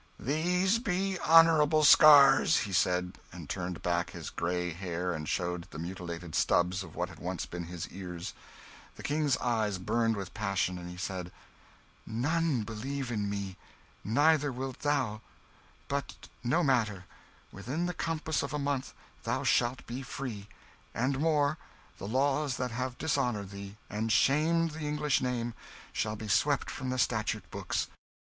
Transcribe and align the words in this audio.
"These 0.19 0.79
be 0.79 1.19
honourable 1.19 1.83
scars," 1.83 2.61
he 2.61 2.73
said, 2.73 3.19
and 3.31 3.47
turned 3.47 3.83
back 3.83 4.09
his 4.09 4.31
grey 4.31 4.73
hair 4.73 5.13
and 5.13 5.29
showed 5.29 5.67
the 5.69 5.77
mutilated 5.77 6.33
stubs 6.33 6.81
of 6.83 6.95
what 6.95 7.07
had 7.09 7.19
once 7.19 7.45
been 7.45 7.65
his 7.65 7.87
ears. 7.89 8.33
The 8.95 9.03
King's 9.03 9.37
eye 9.37 9.69
burned 9.77 10.15
with 10.17 10.33
passion. 10.33 10.89
He 10.89 10.97
said 10.97 11.31
"None 12.07 12.63
believe 12.63 13.11
in 13.11 13.29
me 13.29 13.57
neither 14.03 14.51
wilt 14.51 14.79
thou. 14.79 15.21
But 15.87 16.29
no 16.43 16.63
matter 16.63 17.05
within 17.51 17.85
the 17.85 17.93
compass 17.93 18.41
of 18.41 18.55
a 18.55 18.57
month 18.57 18.95
thou 19.21 19.43
shalt 19.43 19.85
be 19.85 20.01
free; 20.01 20.47
and 20.95 21.19
more, 21.19 21.59
the 21.99 22.07
laws 22.07 22.57
that 22.57 22.71
have 22.71 22.97
dishonoured 22.97 23.51
thee, 23.51 23.77
and 23.87 24.11
shamed 24.11 24.71
the 24.71 24.79
English 24.87 25.21
name, 25.21 25.53
shall 25.93 26.15
be 26.15 26.27
swept 26.27 26.71
from 26.71 26.89
the 26.89 26.97
statute 26.97 27.47
books. 27.51 27.85